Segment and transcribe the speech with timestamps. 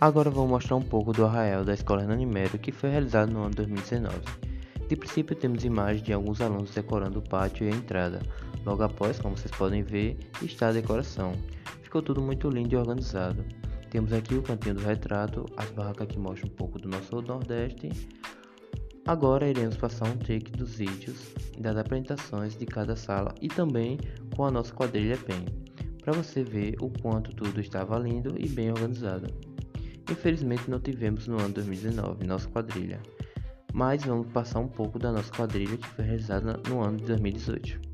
[0.00, 2.26] Agora vou mostrar um pouco do arraial da Escola Hernani
[2.62, 4.18] que foi realizado no ano 2019.
[4.88, 8.22] De princípio temos imagens de alguns alunos decorando o pátio e a entrada.
[8.64, 11.34] Logo após, como vocês podem ver, está a decoração.
[11.82, 13.44] Ficou tudo muito lindo e organizado.
[13.90, 17.90] Temos aqui o cantinho do retrato, as barracas que mostram um pouco do nosso Nordeste.
[19.06, 23.98] Agora iremos passar um take dos vídeos e das apresentações de cada sala e também
[24.34, 25.44] com a nossa quadrilha PEN,
[26.02, 29.49] para você ver o quanto tudo estava lindo e bem organizado.
[30.10, 33.00] Infelizmente não tivemos no ano 2019 nossa quadrilha,
[33.72, 37.89] mas vamos passar um pouco da nossa quadrilha que foi realizada no ano de 2018.